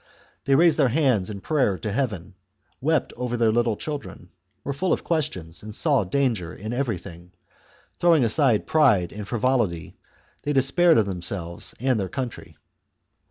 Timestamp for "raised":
0.55-0.79